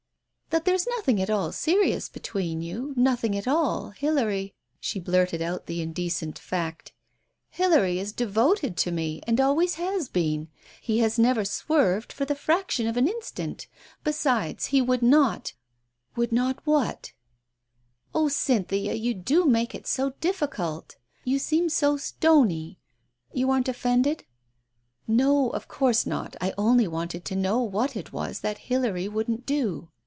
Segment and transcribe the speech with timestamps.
[0.53, 5.41] "That there is nothing at all serious between you— nothing at all, Hilary"— she blurted
[5.41, 6.91] out the indecent fact—
[7.51, 10.49] "Hilary is devoted to me, and always has been,
[10.81, 13.67] he has never swerved for the fraction of an instant.
[14.03, 15.53] Besides, he would not"
[16.17, 19.87] "Would not what?" Digitized by Google THE MEMOIR 83 "Oh, Cynthia, you do make it
[19.87, 20.97] so difficult!
[21.23, 22.77] You seem so stony....
[23.31, 24.25] You aren't offended?"
[25.07, 29.87] "No, of course not, I only wanted to know what it was Hilary wouldn't do?"